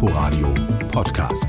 [0.00, 0.54] Inforadio
[0.92, 1.48] Podcast.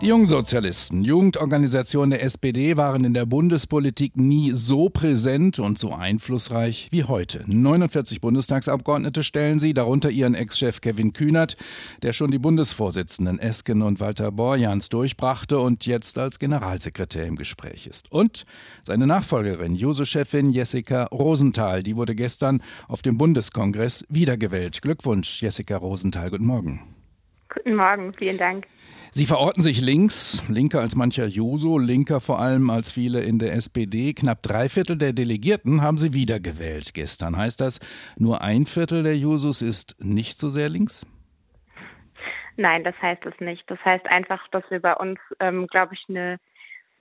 [0.00, 6.88] Die Jungsozialisten, Jugendorganisationen der SPD waren in der Bundespolitik nie so präsent und so einflussreich
[6.90, 7.44] wie heute.
[7.46, 11.58] 49 Bundestagsabgeordnete stellen sie, darunter ihren Ex-Chef Kevin Kühnert,
[12.00, 17.86] der schon die Bundesvorsitzenden Esken und Walter Borjans durchbrachte und jetzt als Generalsekretär im Gespräch
[17.86, 18.10] ist.
[18.10, 18.46] Und
[18.84, 24.80] seine Nachfolgerin, Juso-Chefin Jessica Rosenthal, die wurde gestern auf dem Bundeskongress wiedergewählt.
[24.80, 26.30] Glückwunsch, Jessica Rosenthal.
[26.30, 26.80] Guten Morgen.
[27.54, 28.66] Guten Morgen, vielen Dank.
[29.10, 33.52] Sie verorten sich links, linker als mancher Juso, linker vor allem als viele in der
[33.52, 34.14] SPD.
[34.14, 37.36] Knapp drei Viertel der Delegierten haben Sie wiedergewählt gestern.
[37.36, 37.80] Heißt das,
[38.16, 41.06] nur ein Viertel der Jusos ist nicht so sehr links?
[42.56, 43.70] Nein, das heißt es nicht.
[43.70, 46.38] Das heißt einfach, dass wir bei uns, ähm, glaube ich, eine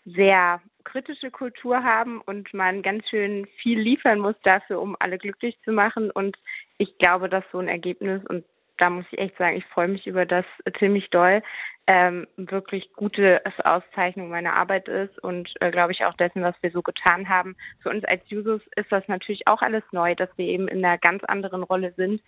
[0.03, 5.57] sehr kritische Kultur haben und man ganz schön viel liefern muss dafür, um alle glücklich
[5.63, 6.11] zu machen.
[6.11, 6.35] Und
[6.77, 8.43] ich glaube, dass so ein Ergebnis, und
[8.81, 10.45] da muss ich echt sagen, ich freue mich über das
[10.79, 11.43] ziemlich doll,
[11.85, 16.71] ähm, wirklich gute Auszeichnung meiner Arbeit ist und äh, glaube ich auch dessen, was wir
[16.71, 17.55] so getan haben.
[17.83, 20.97] Für uns als Jusos ist das natürlich auch alles neu, dass wir eben in einer
[20.97, 22.21] ganz anderen Rolle sind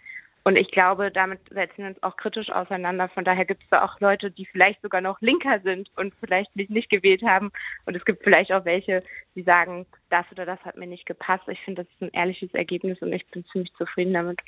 [0.45, 3.08] und ich glaube, damit setzen wir uns auch kritisch auseinander.
[3.09, 6.53] Von daher gibt es da auch Leute, die vielleicht sogar noch linker sind und vielleicht
[6.55, 7.52] mich nicht gewählt haben.
[7.85, 9.02] Und es gibt vielleicht auch welche,
[9.35, 11.44] die sagen, das oder das hat mir nicht gepasst.
[11.47, 14.39] Ich finde, das ist ein ehrliches Ergebnis und ich bin ziemlich zufrieden damit.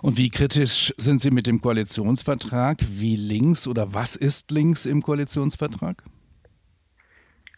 [0.00, 2.78] Und wie kritisch sind Sie mit dem Koalitionsvertrag?
[2.88, 6.04] Wie links oder was ist links im Koalitionsvertrag?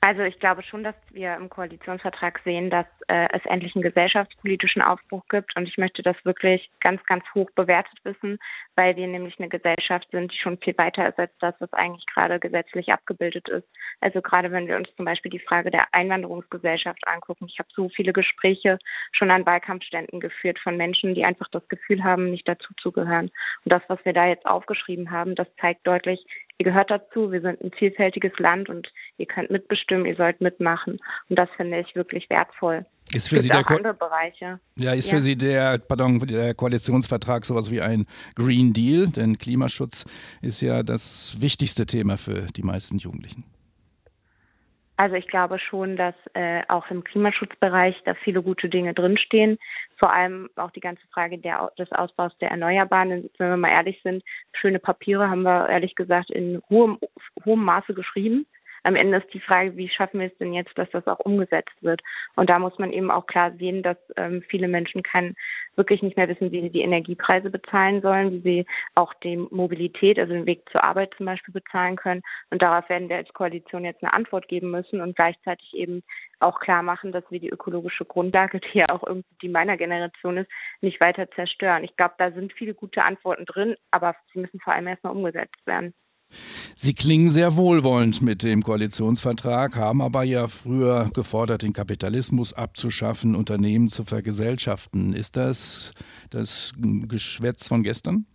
[0.07, 4.83] Also ich glaube schon, dass wir im Koalitionsvertrag sehen, dass äh, es endlich einen gesellschaftspolitischen
[4.83, 5.57] Aufbruch gibt.
[5.57, 8.39] Und ich möchte das wirklich ganz, ganz hoch bewertet wissen,
[8.77, 12.05] weil wir nämlich eine Gesellschaft sind, die schon viel weiter ist als das, was eigentlich
[12.05, 13.67] gerade gesetzlich abgebildet ist.
[14.03, 17.47] Also gerade wenn wir uns zum Beispiel die Frage der Einwanderungsgesellschaft angucken.
[17.49, 18.79] Ich habe so viele Gespräche
[19.13, 23.31] schon an Wahlkampfständen geführt von Menschen, die einfach das Gefühl haben, nicht dazu zu gehören.
[23.65, 26.27] Und das, was wir da jetzt aufgeschrieben haben, das zeigt deutlich,
[26.59, 28.89] ihr gehört dazu, wir sind ein vielfältiges Land und
[29.19, 30.99] ihr könnt mitbestimmen, ihr sollt mitmachen.
[31.29, 32.87] Und das finde ich wirklich wertvoll.
[33.13, 34.61] Ist für Sie der Ko Bereiche.
[34.77, 35.17] Ja, ist ja.
[35.17, 39.09] für Sie der, pardon, der Koalitionsvertrag sowas wie ein Green Deal?
[39.09, 40.07] Denn Klimaschutz
[40.41, 43.45] ist ja das wichtigste Thema für die meisten Jugendlichen.
[44.97, 49.59] Also ich glaube schon, dass äh, auch im Klimaschutzbereich da viele gute Dinge drinstehen.
[49.99, 53.29] Vor allem auch die ganze Frage der, des Ausbaus der Erneuerbaren.
[53.39, 54.23] Wenn wir mal ehrlich sind,
[54.53, 56.99] schöne Papiere haben wir ehrlich gesagt in hohem,
[57.45, 58.47] hohem Maße geschrieben
[58.85, 61.75] am Ende ist die Frage, wie schaffen wir es denn jetzt, dass das auch umgesetzt
[61.81, 62.03] wird?
[62.37, 65.35] Und da muss man eben auch klar sehen, dass ähm, viele Menschen kein,
[65.75, 70.19] wirklich nicht mehr wissen, wie sie die Energiepreise bezahlen sollen, wie sie auch die Mobilität,
[70.19, 72.23] also den Weg zur Arbeit zum Beispiel bezahlen können.
[72.51, 76.03] Und darauf werden wir als Koalition jetzt eine Antwort geben müssen und gleichzeitig eben
[76.41, 80.37] auch klar machen, dass wir die ökologische Grundlage, die ja auch irgendwie die meiner Generation
[80.37, 80.51] ist,
[80.83, 81.85] nicht weiter zerstören.
[81.85, 85.67] Ich glaube, da sind viele gute Antworten drin, aber sie müssen vor allem erstmal umgesetzt
[85.67, 85.95] werden.
[86.77, 93.37] Sie klingen sehr wohlwollend mit dem Koalitionsvertrag, haben aber ja früher gefordert, den Kapitalismus abzuschaffen,
[93.37, 95.13] Unternehmen zu vergesellschaften.
[95.13, 95.93] Ist das
[96.31, 98.27] das Geschwätz von gestern?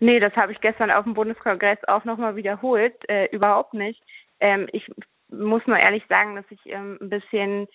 [0.00, 2.94] Nee, das habe ich gestern auf dem Bundeskongress auch nochmal wiederholt.
[3.08, 4.02] Äh, überhaupt nicht.
[4.40, 4.90] Ähm, ich
[5.30, 7.68] muss nur ehrlich sagen, dass ich ähm, ein bisschen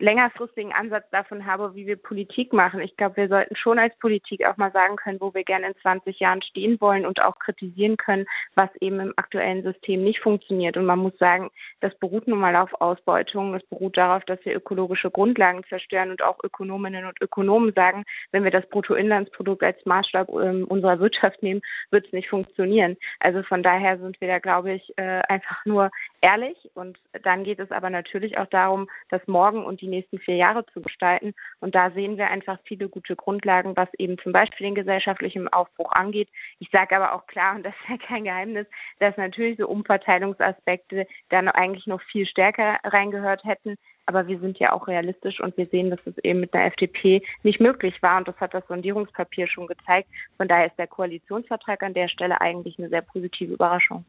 [0.00, 2.80] längerfristigen Ansatz davon habe, wie wir Politik machen.
[2.80, 5.76] Ich glaube, wir sollten schon als Politik auch mal sagen können, wo wir gerne in
[5.82, 10.76] 20 Jahren stehen wollen und auch kritisieren können, was eben im aktuellen System nicht funktioniert.
[10.76, 11.50] Und man muss sagen,
[11.80, 13.52] das beruht nun mal auf Ausbeutung.
[13.52, 18.44] Das beruht darauf, dass wir ökologische Grundlagen zerstören und auch Ökonominnen und Ökonomen sagen, wenn
[18.44, 22.96] wir das Bruttoinlandsprodukt als Maßstab ähm, unserer Wirtschaft nehmen, wird es nicht funktionieren.
[23.18, 25.90] Also von daher sind wir da, glaube ich, äh, einfach nur
[26.22, 26.56] ehrlich.
[26.74, 30.64] Und dann geht es aber natürlich auch darum, dass morgen und die nächsten vier Jahre
[30.66, 31.34] zu gestalten.
[31.60, 35.92] Und da sehen wir einfach viele gute Grundlagen, was eben zum Beispiel den gesellschaftlichen Aufbruch
[35.92, 36.28] angeht.
[36.58, 38.66] Ich sage aber auch klar, und das ist ja kein Geheimnis,
[38.98, 43.76] dass natürlich so Umverteilungsaspekte dann eigentlich noch viel stärker reingehört hätten.
[44.10, 47.22] Aber wir sind ja auch realistisch und wir sehen, dass es eben mit der FDP
[47.44, 48.18] nicht möglich war.
[48.18, 50.08] Und das hat das Sondierungspapier schon gezeigt.
[50.36, 54.04] Von daher ist der Koalitionsvertrag an der Stelle eigentlich eine sehr positive Überraschung.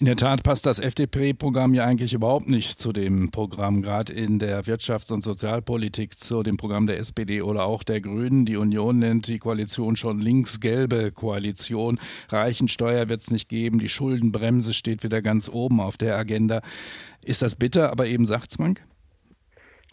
[0.00, 4.38] In der Tat passt das FDP-Programm ja eigentlich überhaupt nicht zu dem Programm, gerade in
[4.38, 8.46] der Wirtschafts- und Sozialpolitik, zu dem Programm der SPD oder auch der Grünen.
[8.46, 12.00] Die Union nennt die Koalition schon links-gelbe Koalition.
[12.30, 13.78] Reichensteuer wird es nicht geben.
[13.78, 16.62] Die Schuldenbremse steht wieder ganz oben auf der Agenda.
[17.22, 18.78] Ist das bitter, aber eben Sachzwang?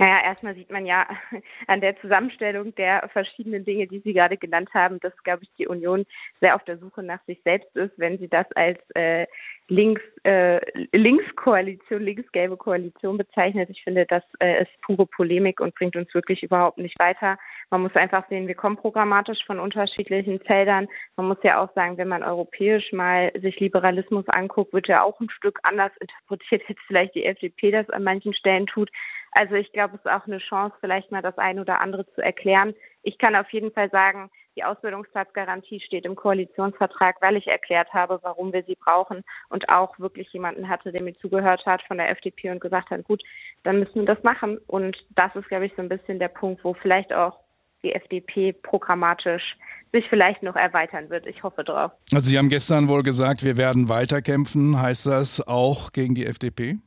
[0.01, 1.05] Naja, erstmal sieht man ja
[1.67, 5.67] an der Zusammenstellung der verschiedenen Dinge, die Sie gerade genannt haben, dass, glaube ich, die
[5.67, 6.07] Union
[6.39, 9.27] sehr auf der Suche nach sich selbst ist, wenn sie das als äh,
[9.67, 10.59] links, äh,
[10.91, 13.69] Linkskoalition, linksgelbe Koalition bezeichnet.
[13.69, 17.37] Ich finde, das äh, ist pure Polemik und bringt uns wirklich überhaupt nicht weiter.
[17.69, 20.87] Man muss einfach sehen, wir kommen programmatisch von unterschiedlichen Feldern.
[21.15, 25.19] Man muss ja auch sagen, wenn man europäisch mal sich Liberalismus anguckt, wird er auch
[25.19, 28.89] ein Stück anders interpretiert, als vielleicht die FDP das an manchen Stellen tut.
[29.31, 32.21] Also ich glaube, es ist auch eine Chance, vielleicht mal das eine oder andere zu
[32.21, 32.73] erklären.
[33.01, 38.19] Ich kann auf jeden Fall sagen, die Ausbildungsplatzgarantie steht im Koalitionsvertrag, weil ich erklärt habe,
[38.21, 42.09] warum wir sie brauchen und auch wirklich jemanden hatte, der mir zugehört hat von der
[42.09, 43.23] FDP und gesagt hat, gut,
[43.63, 44.57] dann müssen wir das machen.
[44.67, 47.39] Und das ist, glaube ich, so ein bisschen der Punkt, wo vielleicht auch
[47.83, 49.55] die FDP programmatisch
[49.93, 51.25] sich vielleicht noch erweitern wird.
[51.25, 51.91] Ich hoffe drauf.
[52.13, 54.81] Also Sie haben gestern wohl gesagt, wir werden weiterkämpfen.
[54.81, 56.77] Heißt das auch gegen die FDP?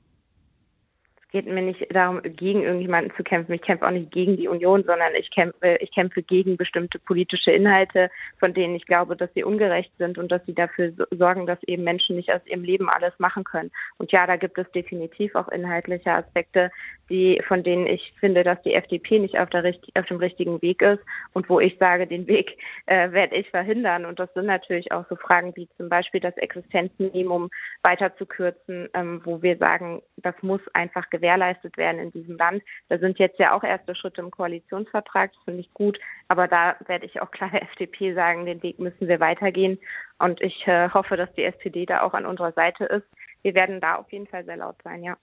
[1.35, 3.55] Geht mir nicht darum, gegen irgendjemanden zu kämpfen.
[3.55, 7.51] Ich kämpfe auch nicht gegen die Union, sondern ich kämpfe, ich kämpfe gegen bestimmte politische
[7.51, 8.09] Inhalte,
[8.39, 11.83] von denen ich glaube, dass sie ungerecht sind und dass sie dafür sorgen, dass eben
[11.83, 13.73] Menschen nicht aus ihrem Leben alles machen können.
[13.99, 16.71] Und ja, da gibt es definitiv auch inhaltliche Aspekte,
[17.11, 20.83] die, von denen ich finde, dass die FDP nicht auf, der, auf dem richtigen Weg
[20.83, 21.03] ist
[21.33, 22.57] und wo ich sage, den Weg
[22.87, 24.07] äh, werde ich verhindern.
[24.07, 27.51] Und das sind natürlich auch so Fragen wie zum Beispiel das Existenzminimum
[27.83, 32.37] weiter zu kürzen, ähm, wo wir sagen, das muss einfach gewährleistet gewährleistet werden in diesem
[32.37, 32.63] Land.
[32.89, 35.99] Da sind jetzt ja auch erste Schritte im Koalitionsvertrag, das finde ich gut.
[36.29, 39.79] Aber da werde ich auch klar der FDP sagen, den Weg müssen wir weitergehen.
[40.19, 43.07] Und ich äh, hoffe, dass die SPD da auch an unserer Seite ist.
[43.43, 45.17] Wir werden da auf jeden Fall sehr laut sein, ja.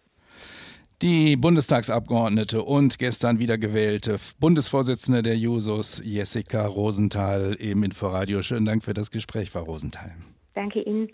[1.02, 8.44] Die Bundestagsabgeordnete und gestern wiedergewählte Bundesvorsitzende der Jusos, Jessica Rosenthal, im Inforadio.
[8.44, 10.12] Schönen Dank für das Gespräch, Frau Rosenthal.
[10.54, 11.10] Danke Ihnen.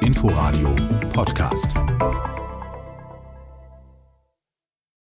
[0.00, 0.76] Inforadio
[1.12, 1.68] Podcast.